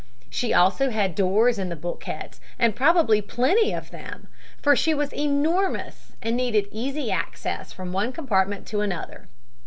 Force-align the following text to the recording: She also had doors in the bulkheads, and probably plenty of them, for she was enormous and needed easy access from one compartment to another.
She 0.31 0.51
also 0.51 0.89
had 0.89 1.13
doors 1.13 1.59
in 1.59 1.69
the 1.69 1.75
bulkheads, 1.75 2.41
and 2.57 2.75
probably 2.75 3.21
plenty 3.21 3.71
of 3.71 3.91
them, 3.91 4.29
for 4.59 4.75
she 4.75 4.95
was 4.95 5.13
enormous 5.13 6.13
and 6.23 6.35
needed 6.35 6.67
easy 6.71 7.11
access 7.11 7.71
from 7.71 7.93
one 7.93 8.11
compartment 8.11 8.65
to 8.69 8.81
another. 8.81 9.27